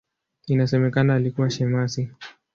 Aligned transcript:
Inasemekana 0.47 1.15
alikuwa 1.15 1.49
shemasi. 1.51 2.09